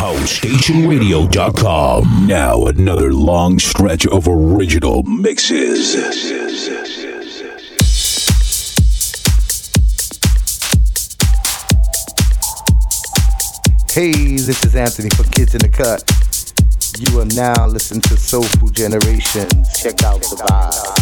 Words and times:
HouseStationRadio.com. 0.00 2.26
Now 2.26 2.64
another 2.64 3.12
long 3.12 3.58
stretch 3.58 4.06
of 4.06 4.26
original 4.26 5.02
mixes. 5.02 5.92
Hey, 13.92 14.38
this 14.38 14.64
is 14.64 14.74
Anthony 14.74 15.10
for 15.10 15.24
Kids 15.24 15.54
in 15.54 15.60
the 15.60 15.68
Cut. 15.68 16.02
You 16.98 17.20
are 17.20 17.26
now 17.36 17.66
listening 17.66 18.00
to 18.00 18.16
Soulful 18.16 18.70
Generations. 18.70 19.82
Check 19.82 20.02
out 20.02 20.22
the 20.22 20.36
vibe. 20.36 21.00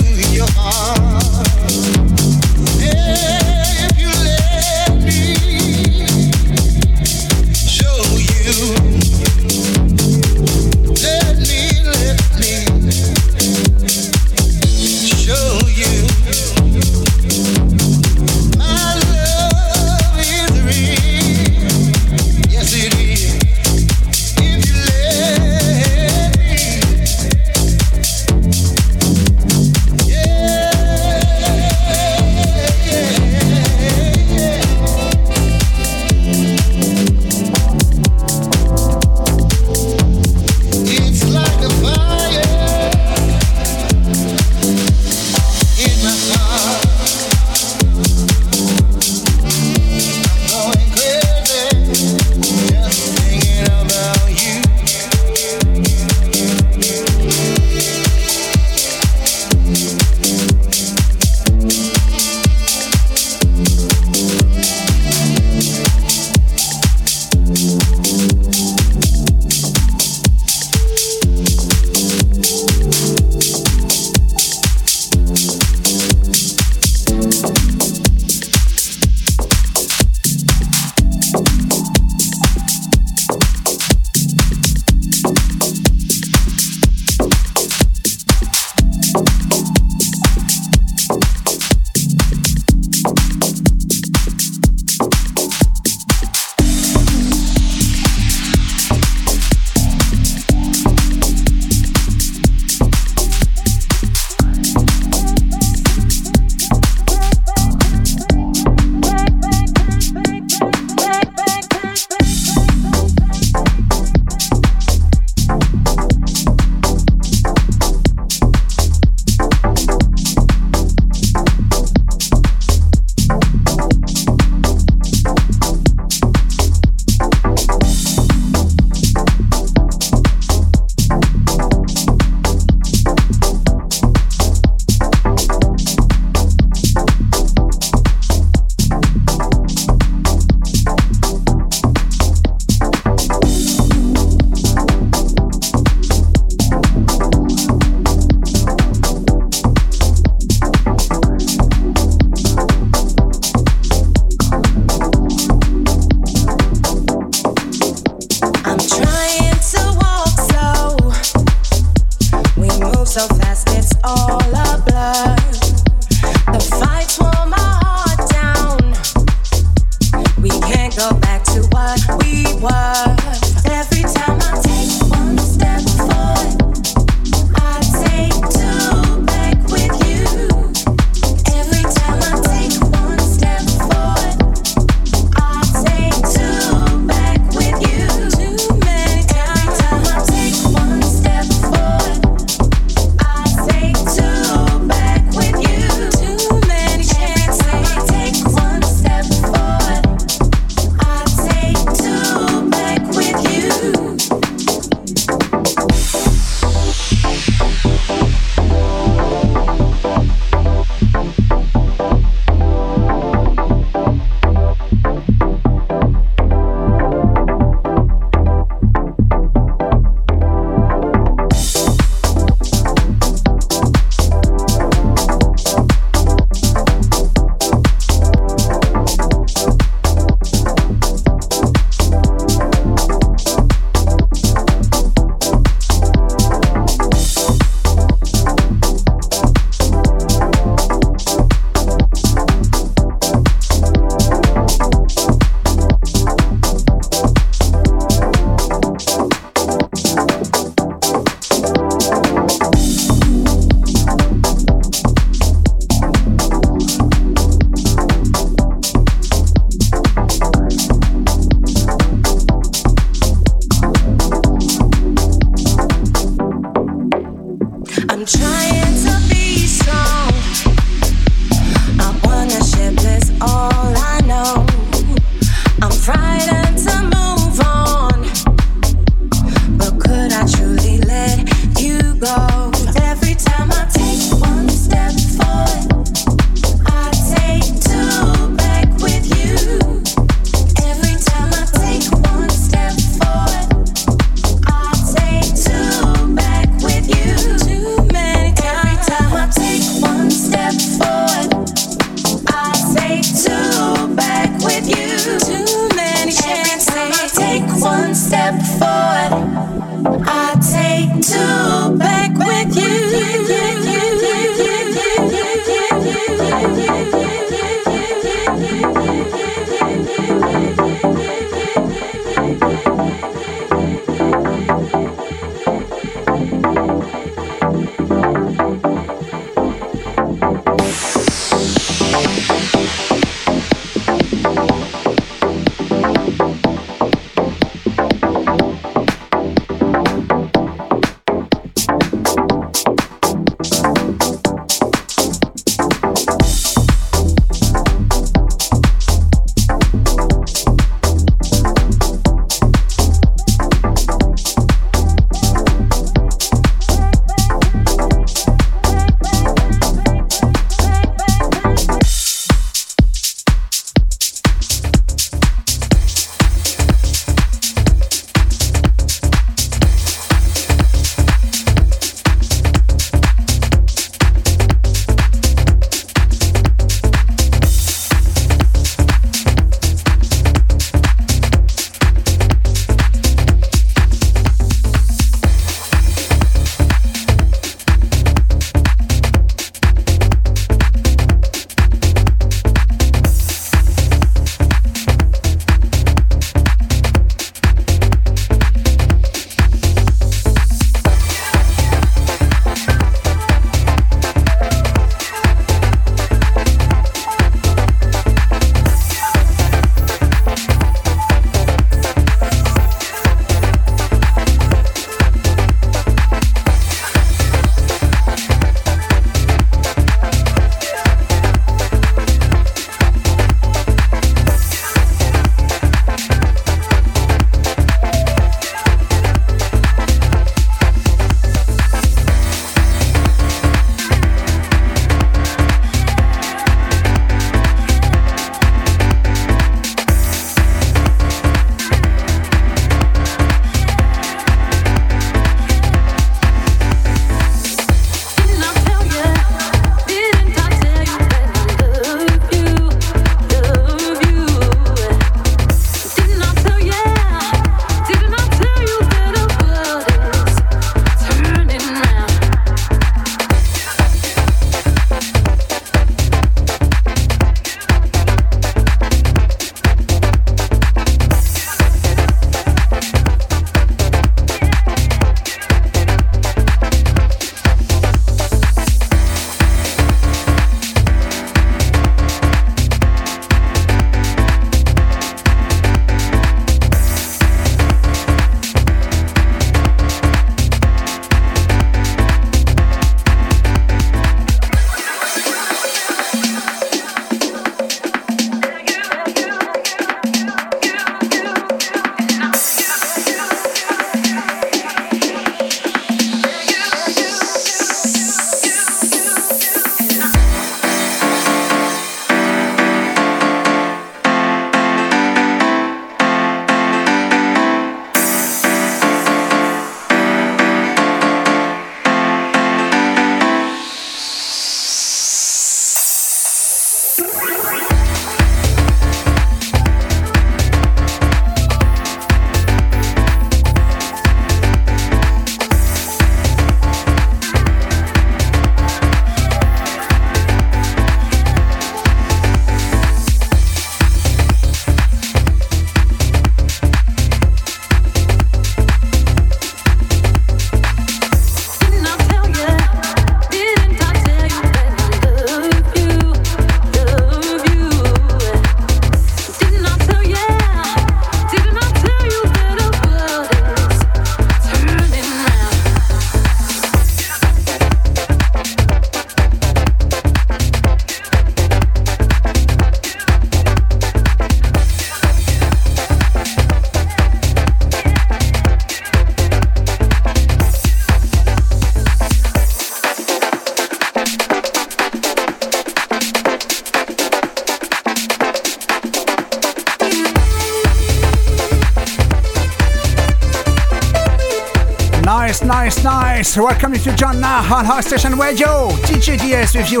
Nice. 596.56 596.62
Welcome 596.64 596.92
to 596.92 597.16
John 597.16 597.40
now 597.40 597.74
on 597.74 597.84
House 597.84 598.06
Station 598.06 598.38
Radio. 598.38 598.88
DJ 599.06 599.38
DS 599.38 599.74
with 599.74 599.90
you. 599.90 600.00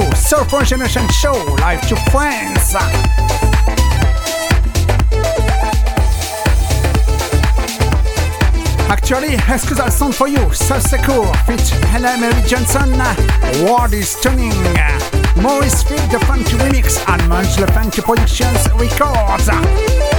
Generation 0.64 1.08
Show, 1.10 1.32
live 1.58 1.86
to 1.88 1.96
friends. 2.10 2.74
Actually, 8.88 9.34
excuse 9.34 9.78
song 9.90 10.12
for 10.12 10.28
you. 10.28 10.52
So 10.52 10.78
Secours 10.78 11.36
feat 11.46 11.68
Hannah 11.90 12.18
Mary 12.18 12.42
Johnson. 12.46 12.98
World 13.64 13.92
is 13.92 14.18
turning. 14.20 14.50
Maurice 15.40 15.82
Phil, 15.82 15.98
the 16.08 16.18
funky 16.26 16.56
remix, 16.56 16.98
and 17.08 17.28
Munch 17.28 17.56
the 17.56 17.66
Funky 17.68 18.02
Productions 18.02 18.68
records. 18.74 20.09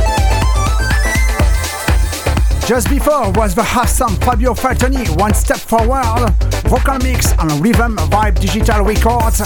Just 2.72 2.90
before 2.90 3.30
was 3.34 3.54
the 3.54 3.63
half-song 3.63 4.16
Fabio 4.22 4.54
Faltoni, 4.54 5.06
One 5.20 5.34
Step 5.34 5.58
Forward, 5.58 6.30
vocal 6.70 7.00
mix 7.00 7.34
on 7.38 7.62
Rhythm 7.62 7.98
Vibe 7.98 8.40
Digital 8.40 8.86
Records. 8.86 9.42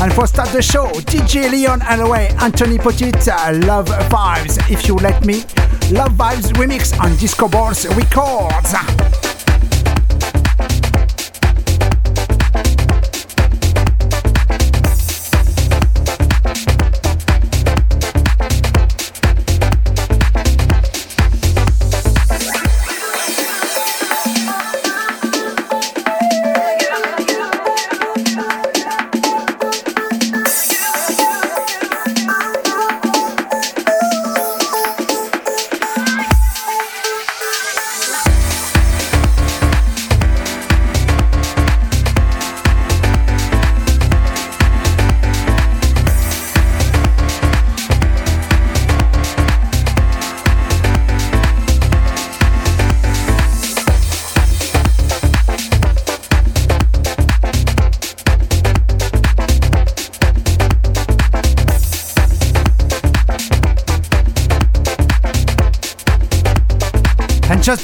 And 0.00 0.12
for 0.12 0.26
start 0.26 0.48
the 0.48 0.60
show, 0.60 0.86
DJ 0.88 1.52
Leon 1.52 1.82
Alloway, 1.82 2.34
Anthony 2.40 2.78
Petit, 2.78 3.12
uh, 3.30 3.52
Love 3.64 3.86
Vibes, 4.10 4.58
If 4.68 4.88
You 4.88 4.96
Let 4.96 5.24
Me, 5.24 5.42
Love 5.96 6.14
Vibes 6.14 6.52
remix 6.54 6.98
on 6.98 7.16
Disco 7.16 7.46
Balls 7.46 7.86
Records. 7.94 9.23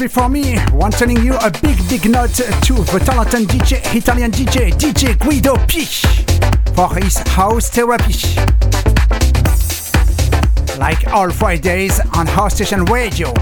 Before 0.01 0.31
me, 0.31 0.57
one 0.73 0.91
telling 0.91 1.23
you 1.23 1.37
a 1.37 1.51
big, 1.61 1.77
big 1.91 2.11
note 2.11 2.31
to 2.33 2.73
the 2.73 3.03
talented 3.05 3.47
DJ, 3.47 3.95
Italian 3.95 4.31
DJ, 4.31 4.73
DJ 4.73 5.19
Guido 5.19 5.55
P 5.67 5.85
for 6.75 6.95
his 6.97 7.19
house 7.19 7.69
therapy. 7.69 8.15
Like 10.79 11.07
all 11.09 11.31
Fridays 11.31 12.01
on 12.15 12.27
House 12.27 12.55
Station 12.55 12.87
Radio. 12.87 13.35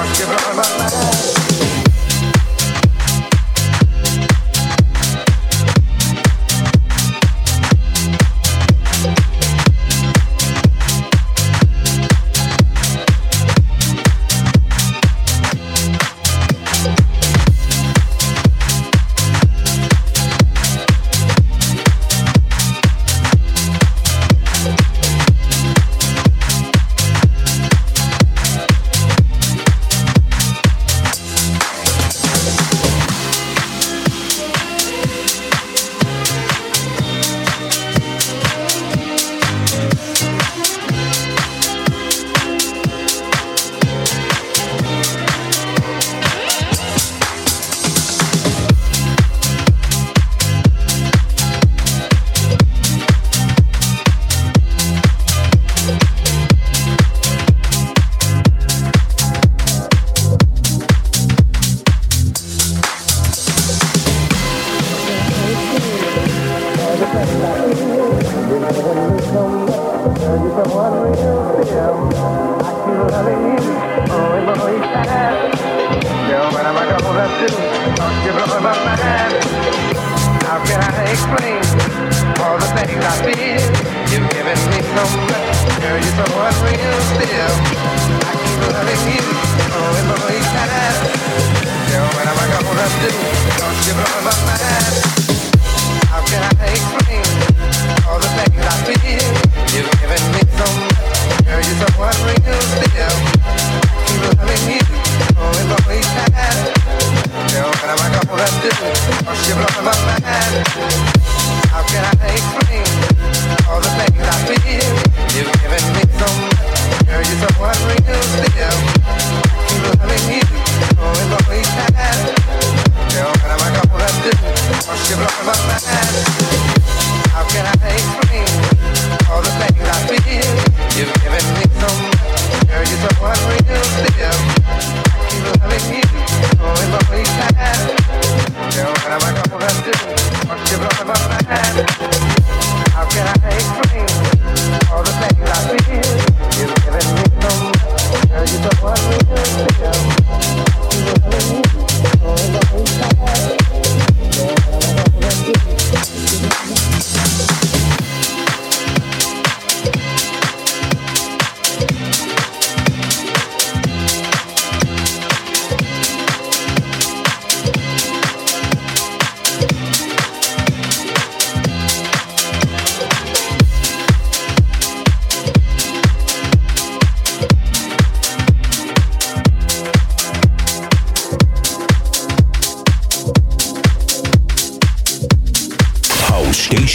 Cause 0.00 0.18
you're 0.18 0.28
blowing 0.28 0.56
my. 0.56 1.89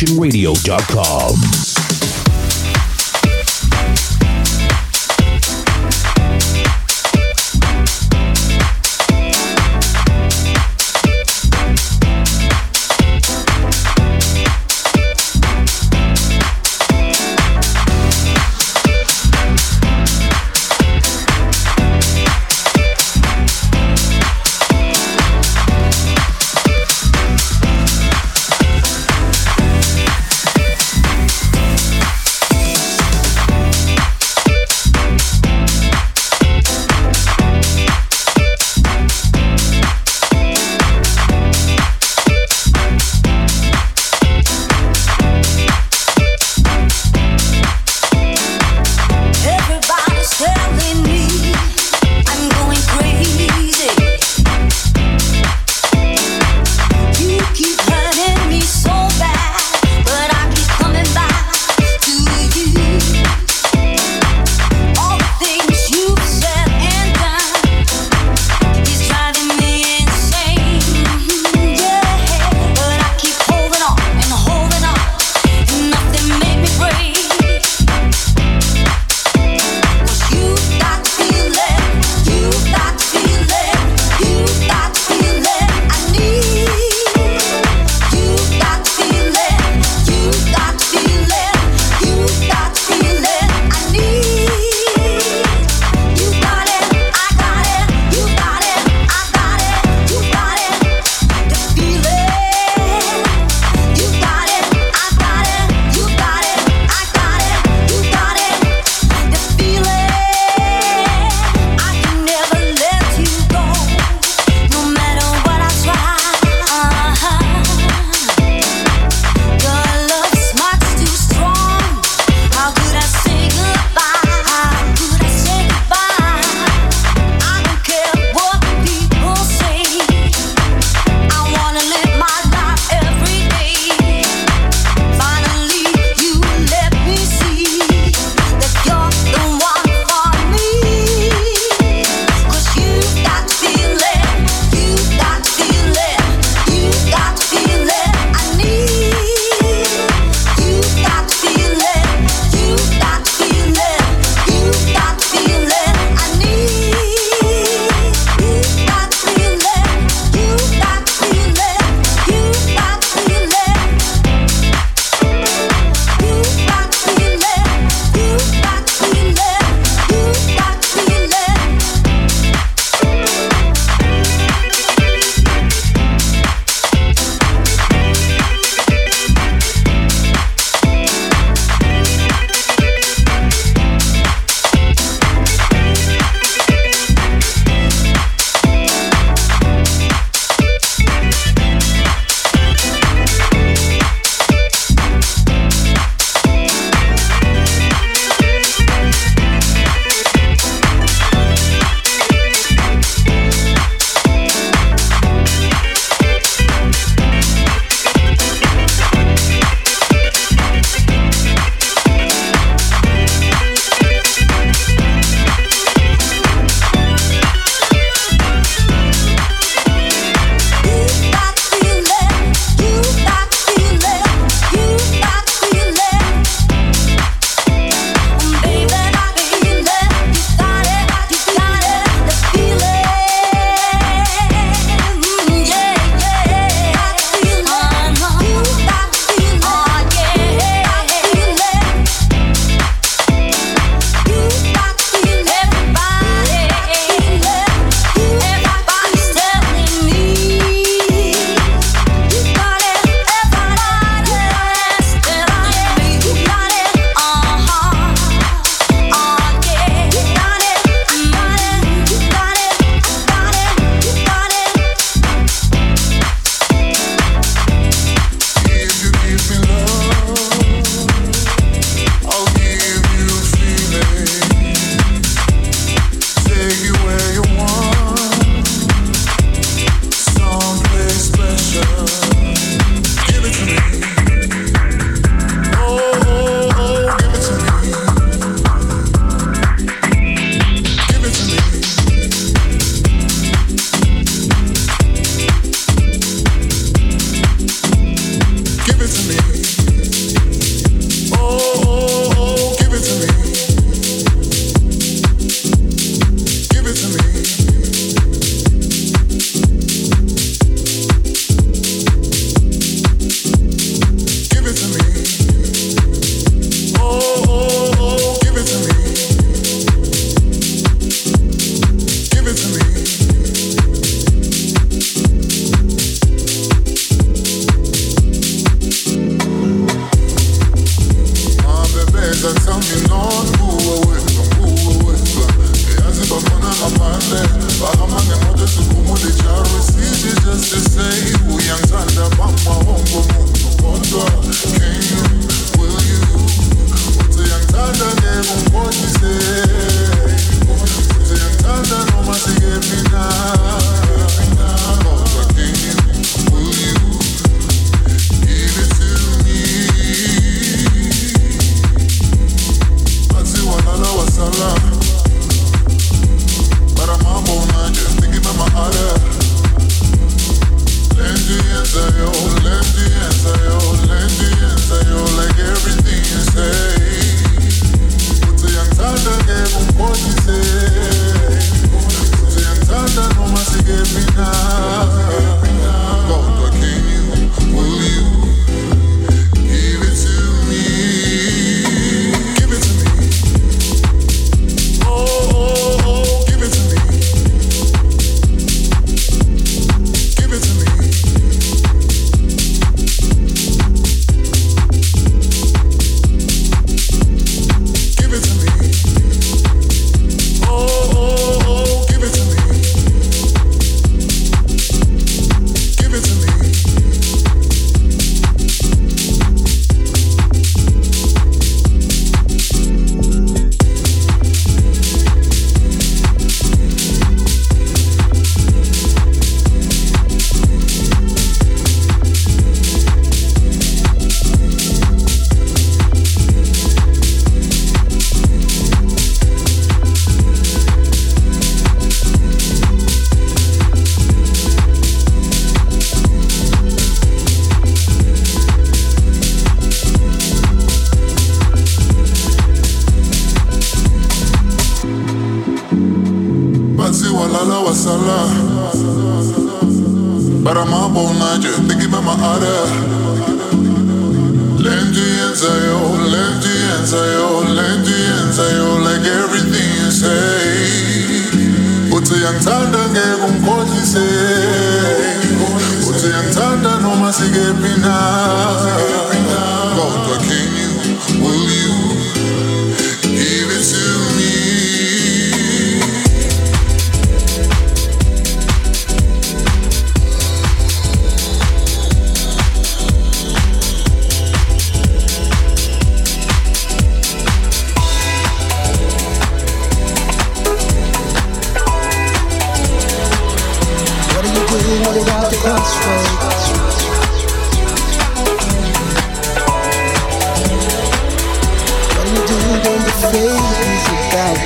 radio.com. 0.03 1.64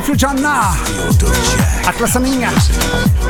it. 0.00 0.08
Welcome 0.08 0.08
if 0.08 0.08
you 0.08 0.16
join 0.16 0.42
now 0.42 0.72
Feel 0.72 1.12
the 1.12 1.26
jack. 1.56 1.88
at 1.88 2.00
listening 2.00 2.40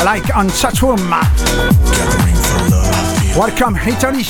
like 0.04 0.36
on 0.36 0.48
chat 0.50 0.80
room. 0.82 0.96
Gathering 0.96 2.36
for 2.36 2.70
love. 2.70 2.94
I 2.94 2.96
feel 3.20 3.38
Welcome 3.40 3.76
Italy. 3.76 4.24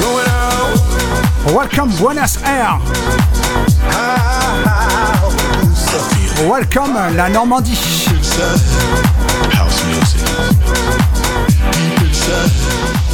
Going 0.00 0.28
out. 0.28 0.78
Welcome 1.46 1.90
Buenos 1.98 2.36
Aires. 2.42 2.82
House. 3.92 5.34
I 5.94 5.98
feel 6.34 6.48
Welcome 6.50 6.94
la 7.16 7.28
Normandie. 7.28 7.72
Inside. 7.72 8.60
it. 8.60 9.54
House 9.54 9.84
music. 9.86 10.20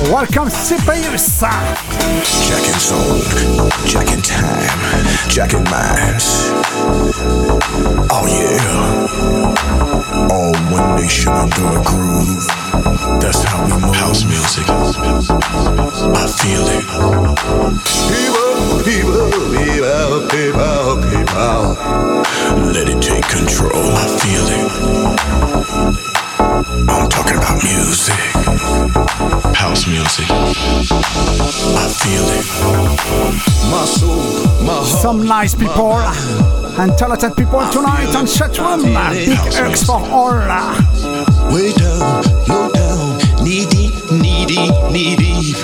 Deep 0.00 0.08
inside. 0.08 0.12
Welcome 0.12 0.50
Cyprus. 0.50 1.40
Jack 2.48 2.64
and 2.66 2.80
soul. 2.80 3.20
Jack 3.86 4.10
in 4.10 4.22
time. 4.22 5.28
Jack 5.28 5.52
in 5.52 5.64
minds. 5.64 6.48
Oh 8.10 8.26
yeah. 8.26 8.68
All 10.32 10.54
one 10.72 10.96
nation 10.96 11.32
under 11.32 11.66
a 11.78 11.82
groove. 11.84 12.46
That's 13.20 13.44
how 13.44 13.62
we 13.66 13.72
move. 13.72 13.94
House 13.94 14.24
music. 14.24 14.64
I 14.68 16.26
feel 16.40 16.66
it. 16.66 16.84
People, 18.08 18.80
people, 18.84 19.30
people, 19.52 20.28
people, 20.30 20.96
people. 21.10 21.76
Let 22.72 22.88
it 22.88 23.02
take 23.02 23.28
control. 23.28 23.92
I 23.96 24.06
feel 24.18 24.46
it. 24.48 26.19
I'm 26.68 27.08
talking 27.08 27.38
about 27.38 27.62
music. 27.62 28.14
House 29.56 29.86
music. 29.86 30.26
I 30.28 31.88
feel 31.88 32.26
it. 32.36 32.44
My 33.70 33.84
soul, 33.86 34.20
my 34.66 34.74
heart. 34.74 35.00
Some 35.00 35.24
nice 35.24 35.54
people 35.54 35.96
and 36.78 36.98
talented 36.98 37.34
people 37.34 37.66
tonight 37.70 38.14
on 38.14 38.26
chat 38.26 38.58
room. 38.58 38.82
Big 38.82 39.38
hugs 39.56 39.84
for 39.84 40.00
all. 40.12 40.36
Way 41.50 41.72
down, 41.72 42.22
low 42.46 42.70
down, 42.70 43.18
knee 43.42 43.64
deep, 43.64 43.94
knee 44.12 44.44
deep, 44.44 44.74
knee 44.92 45.16
deep. 45.16 45.56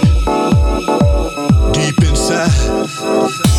Deep 1.76 1.98
inside, 2.08 2.50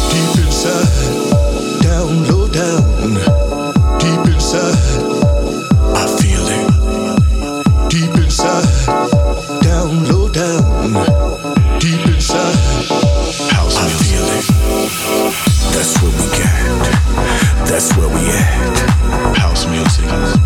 deep 0.10 0.34
inside, 0.42 1.82
down, 1.84 2.26
low 2.30 2.48
down, 2.48 3.14
deep 4.00 4.26
inside, 4.34 5.17
music. 19.78 20.37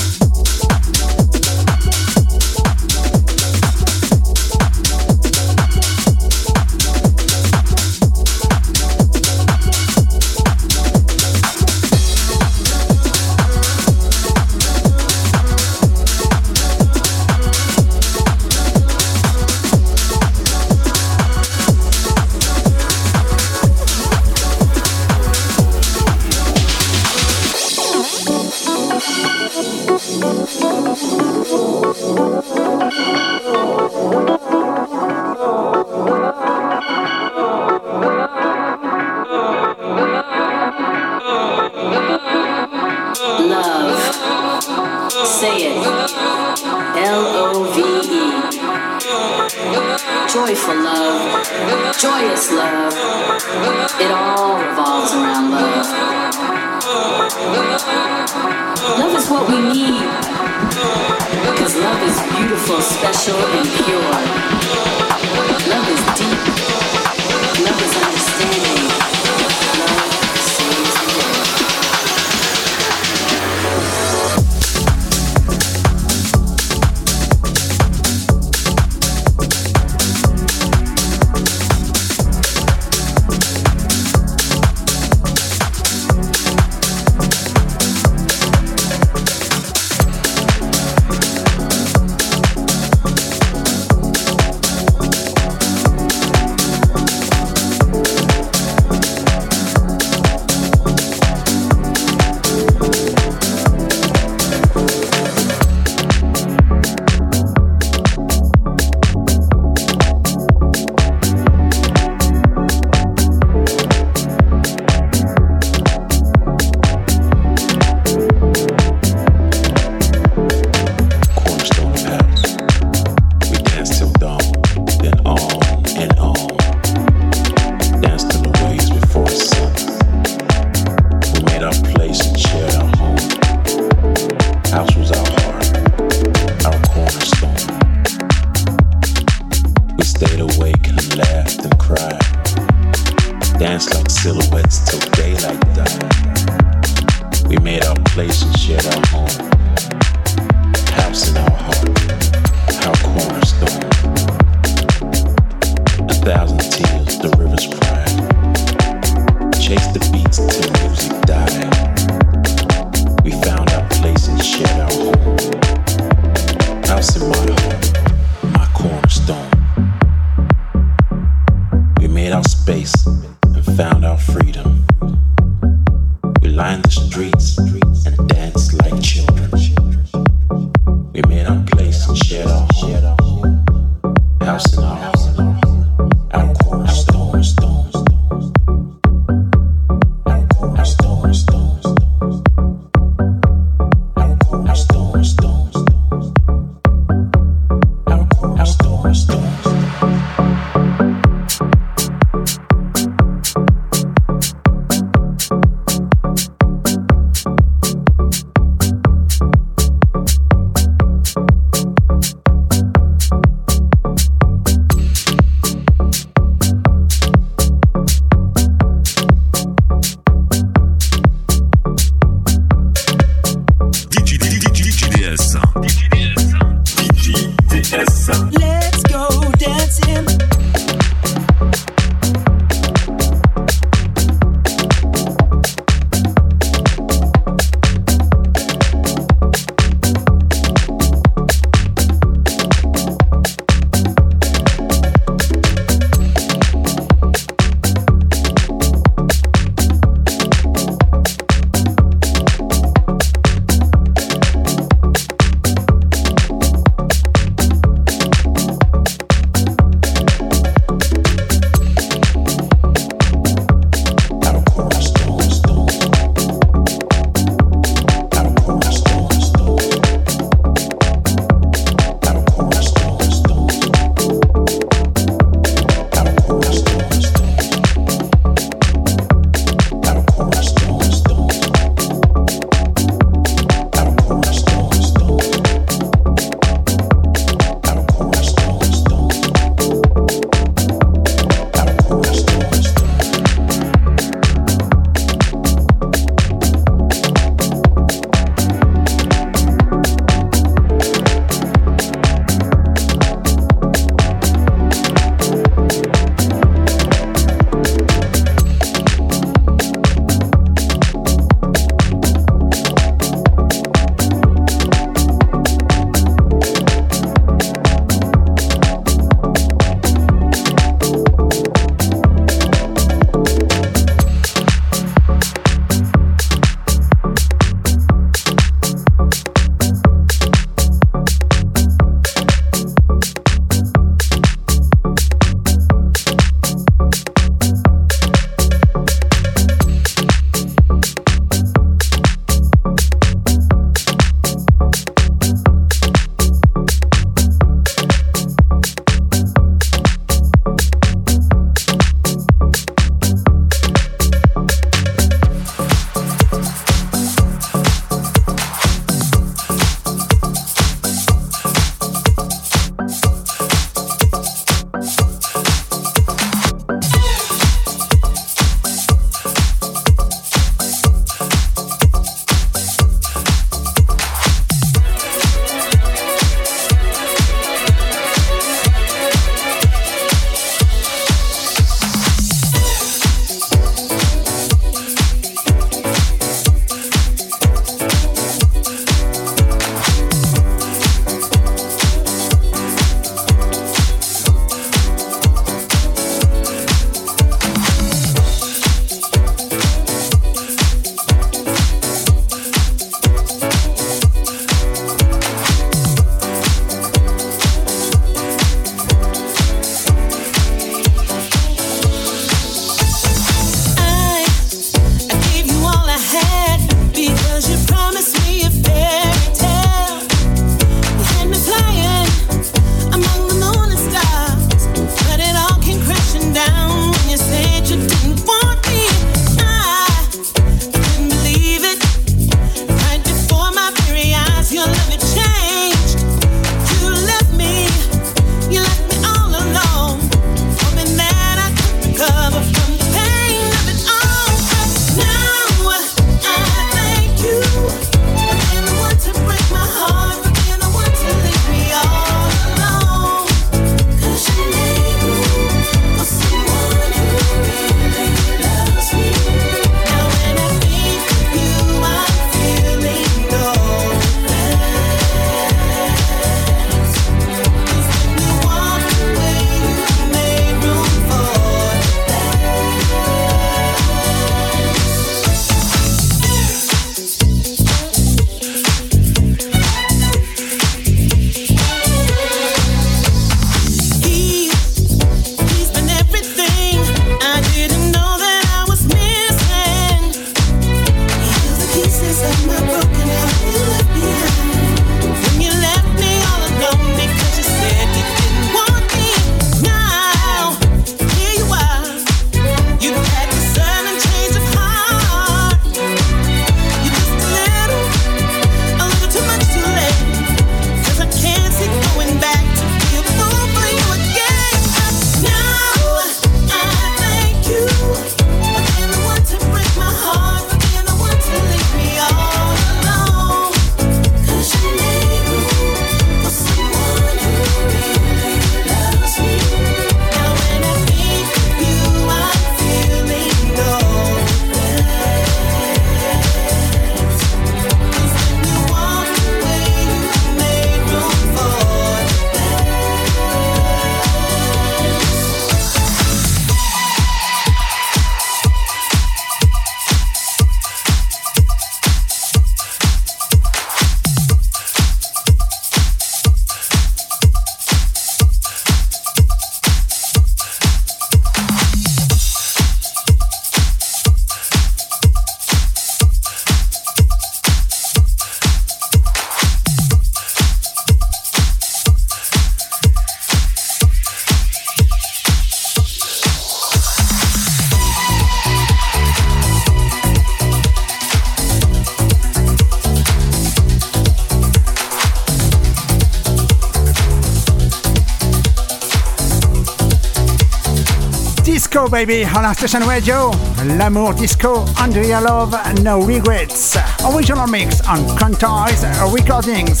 Baby, 592.12 592.44
on 592.44 592.62
our 592.62 592.74
station 592.74 593.02
radio. 593.04 593.50
L'amour 593.84 594.34
disco, 594.34 594.84
Andrea 594.98 595.40
Love, 595.40 595.74
no 596.02 596.20
regrets. 596.22 596.98
Original 597.24 597.66
mix 597.66 598.02
on 598.02 598.18
Quantize 598.36 599.02
Recordings. 599.32 600.00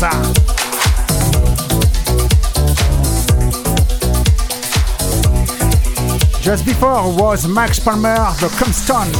Just 6.42 6.66
before 6.66 7.16
was 7.16 7.48
Max 7.48 7.80
Palmer, 7.80 8.30
the 8.40 8.48
Compton. 8.58 9.10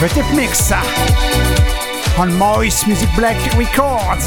The 0.00 0.08
tip 0.08 0.26
mix 0.34 0.72
on 2.18 2.36
Moist 2.36 2.88
Music 2.88 3.08
Black 3.14 3.38
Records. 3.56 4.26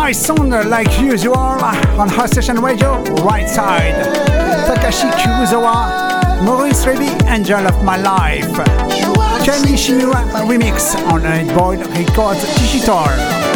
Nice 0.00 0.26
sound 0.26 0.50
like 0.50 1.00
usual 1.00 1.38
on 2.02 2.08
her 2.10 2.26
session 2.28 2.60
radio, 2.60 3.02
right 3.30 3.48
side. 3.48 3.94
Takashi 4.68 5.10
Kurosawa, 5.18 6.44
Maurice 6.44 6.84
Reby, 6.84 7.10
Angel 7.26 7.66
of 7.66 7.82
My 7.82 7.96
Life. 7.96 8.56
Kenny 9.46 9.74
Shimura 9.82 10.22
remix 10.50 10.94
on 11.10 11.24
a 11.24 11.36
Boyd 11.56 11.80
Records 11.96 12.42
Digital. 12.58 13.55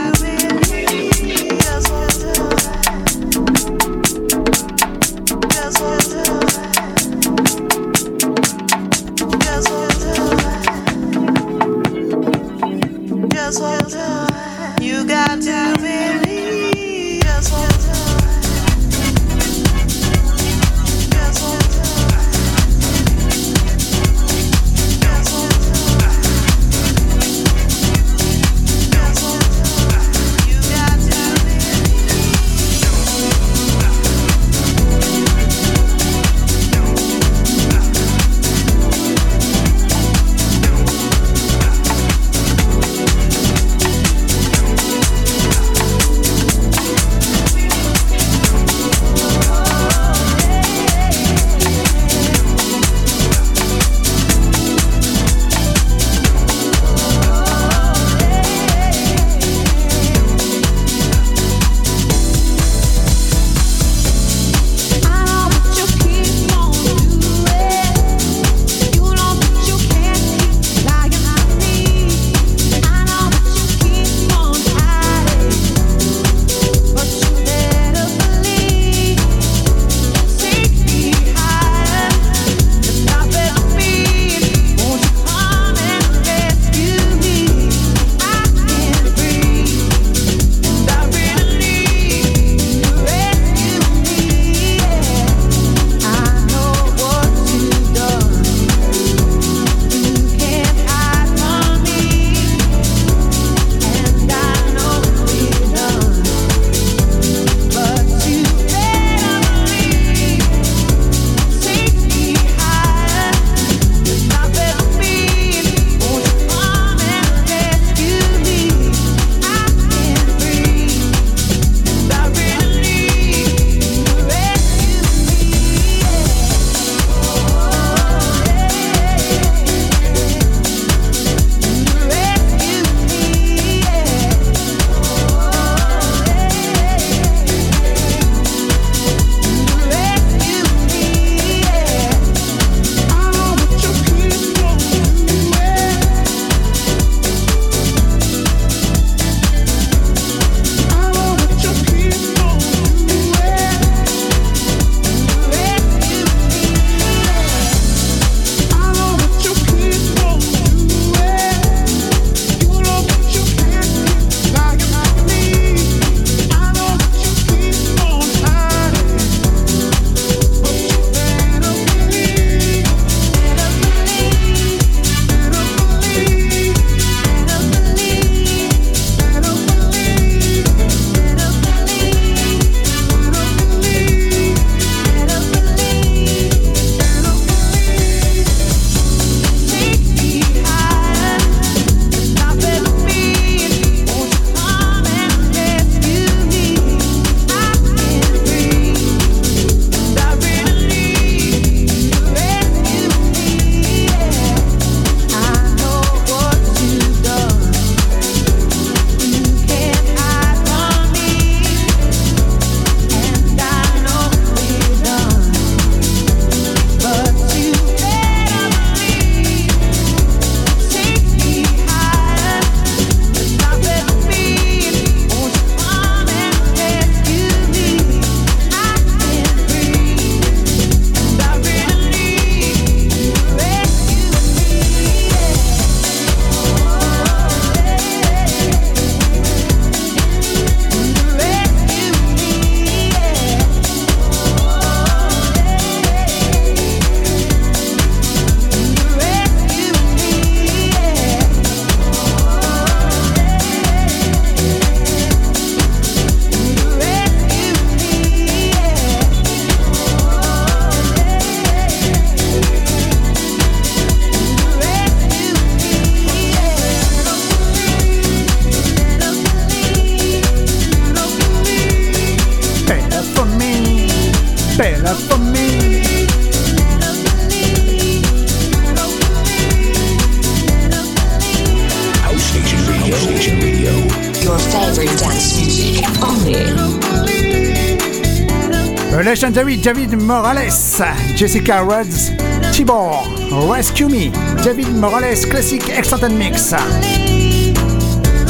legendary 289.41 289.75
David 289.75 290.21
Morales, 290.21 291.01
Jessica 291.35 291.83
Rhodes, 291.83 292.29
Tibor, 292.77 293.25
Rescue 293.73 294.07
Me, 294.07 294.29
David 294.63 294.93
Morales 294.93 295.45
Classic 295.47 295.81
Extended 295.89 296.31
Mix 296.31 296.71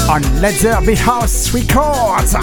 on 0.09 0.21
Let 0.41 0.53
There 0.55 0.81
Be 0.81 0.95
House 0.95 1.53
Records. 1.53 2.35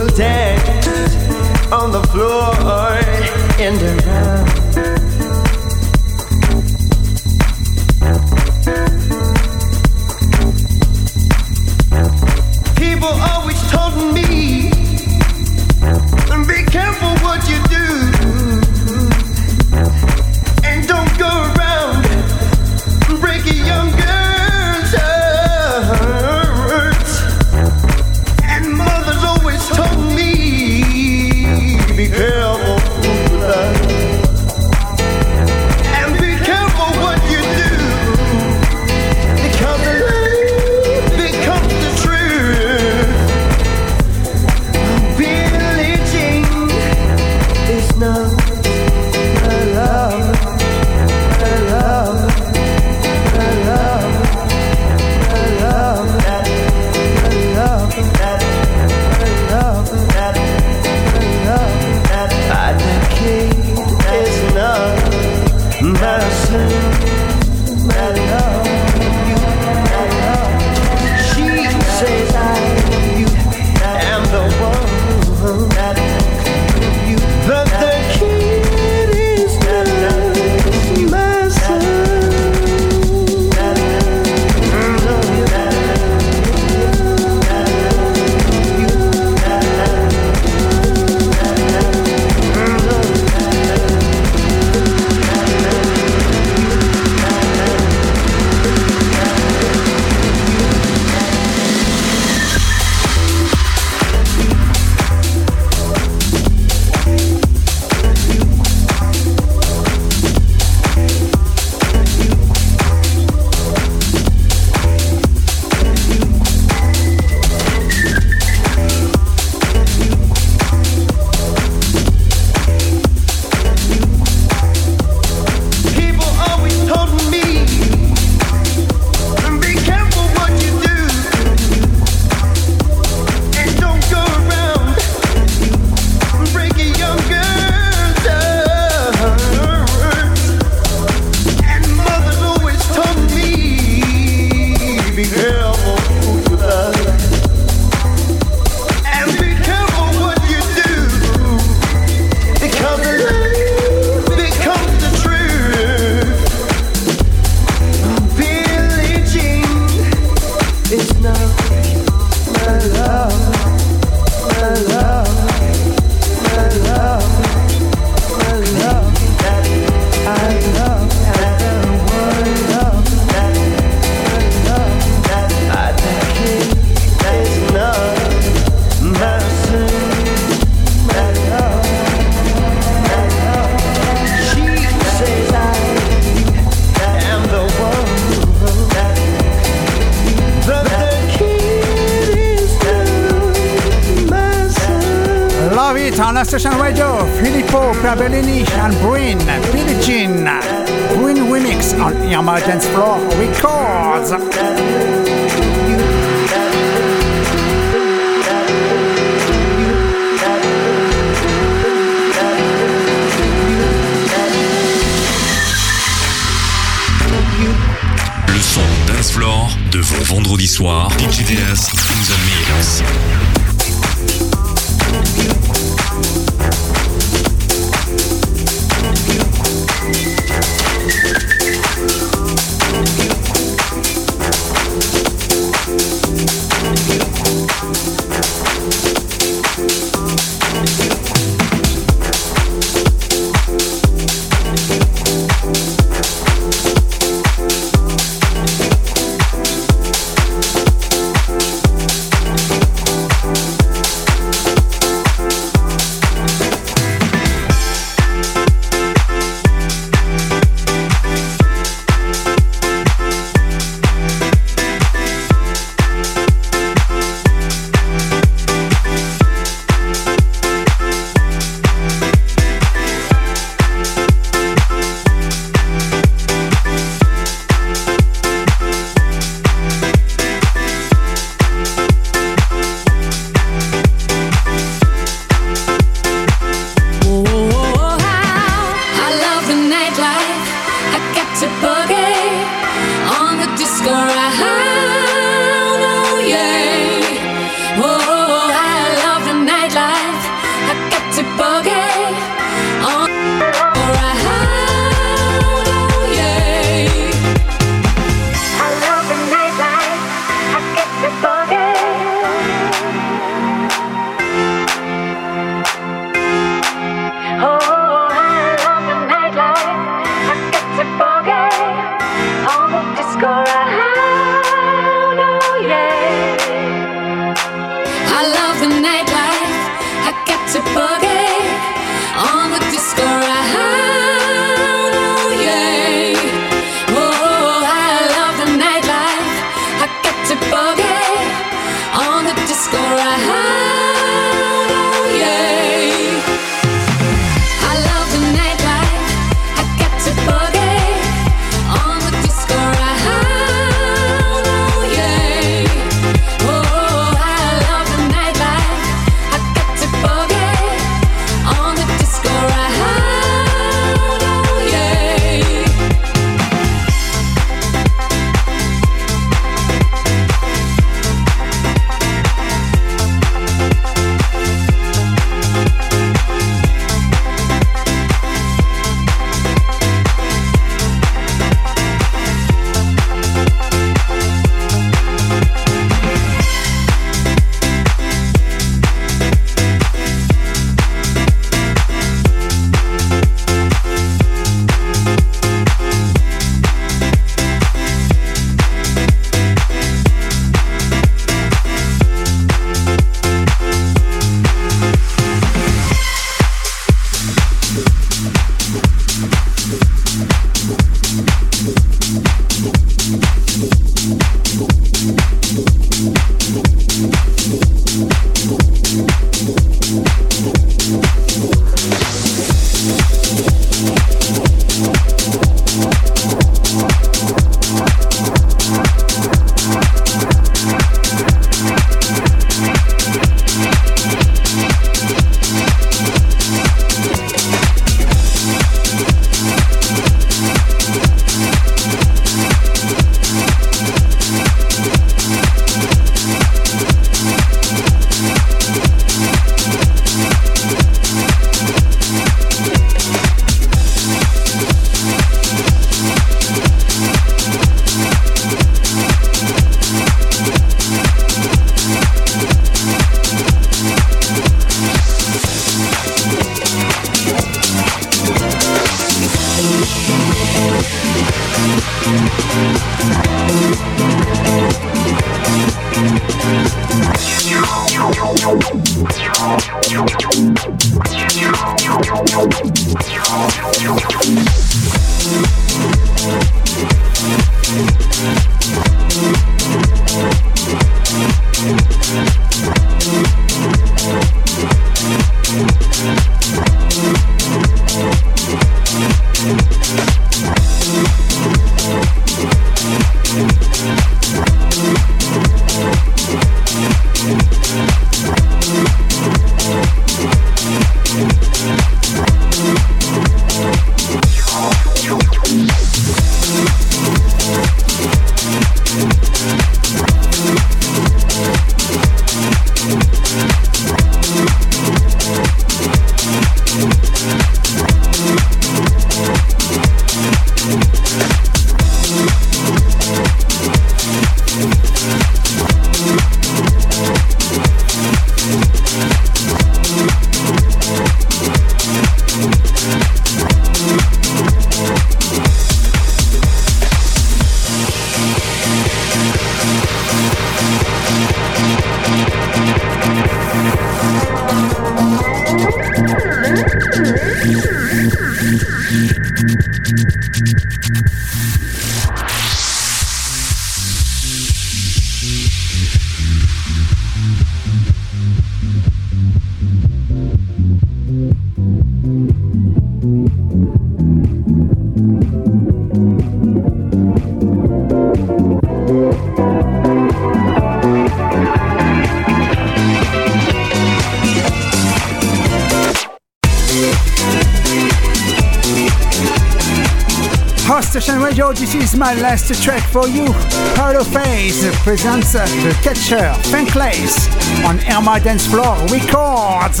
Is 592.12 592.18
my 592.18 592.34
last 592.34 592.82
track 592.82 593.02
for 593.10 593.28
you. 593.28 593.46
Carlo 593.94 594.24
Phase 594.24 594.84
presents 595.00 595.52
the 595.52 595.98
catcher 596.02 596.52
Fanklace 596.70 597.48
on 597.84 597.98
Irma 598.10 598.40
Dance 598.40 598.66
Floor 598.66 598.96
Records. 599.08 600.00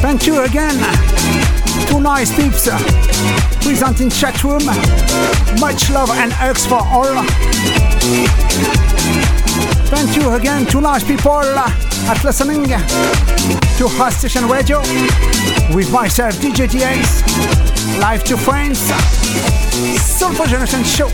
Thank 0.00 0.26
you 0.26 0.42
again. 0.44 0.76
Two 1.86 2.00
nice 2.00 2.34
peeps 2.34 2.68
uh, 2.68 2.78
presenting 3.60 4.10
chat 4.10 4.42
room. 4.44 4.64
Much 5.60 5.90
love 5.90 6.10
and 6.10 6.32
hugs 6.32 6.66
for 6.66 6.82
all. 6.82 7.24
Thank 9.90 10.16
you 10.16 10.30
again 10.34 10.66
to 10.66 10.80
nice 10.80 11.04
people 11.04 11.32
at 11.32 12.24
listening 12.24 12.64
to 12.64 13.88
Host 13.88 14.18
Station 14.18 14.48
Radio 14.48 14.80
with 15.74 15.90
myself, 15.92 16.34
DJ 16.36 16.68
DAs, 16.70 17.22
live 17.98 18.22
to 18.24 18.36
friends, 18.36 18.78
Soulful 20.00 20.46
Generation 20.46 20.84
Show. 20.84 21.08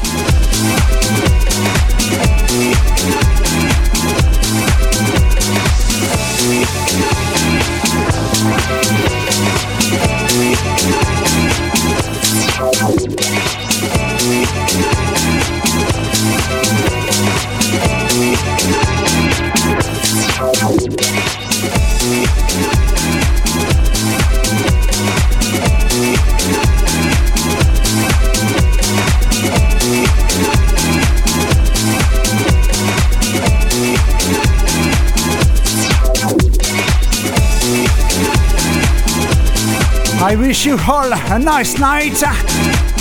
Wish 40.49 40.67
you 40.67 40.77
all 40.87 41.11
a 41.11 41.39
nice 41.39 41.79
night, 41.79 42.23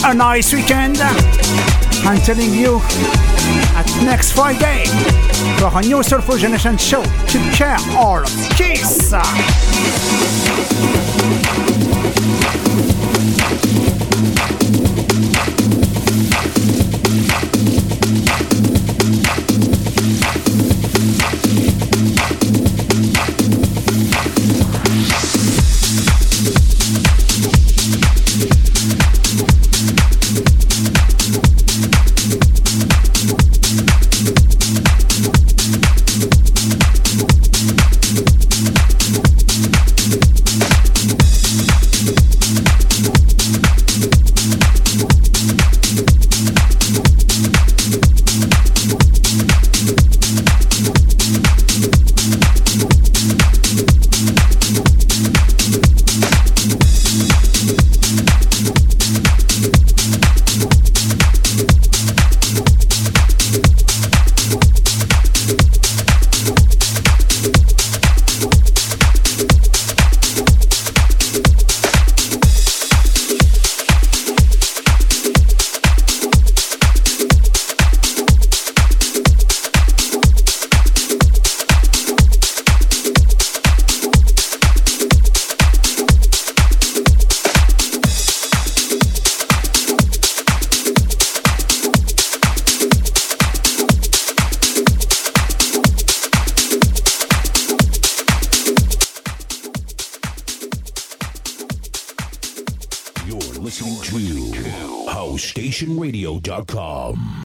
a 0.05 0.13
nice 0.13 0.53
weekend. 0.53 0.97
I'm 2.05 2.17
telling 2.21 2.53
you, 2.53 2.79
at 3.75 3.85
next 4.01 4.31
Friday 4.31 4.85
for 5.59 5.77
a 5.77 5.81
new 5.81 6.01
Soulful 6.03 6.37
Generation 6.37 6.77
show. 6.77 7.03
Take 7.27 7.51
care, 7.53 7.77
all. 7.97 8.23
Kiss! 8.55 9.13